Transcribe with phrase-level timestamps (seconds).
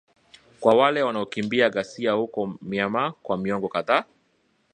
[0.59, 4.03] kwa wale wanaokimbia ghasia huko Myanmar kwa miongo kadhaa